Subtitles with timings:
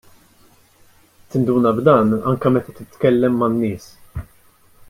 [1.35, 3.91] Tinduna b'dan anke meta titkellem man-nies.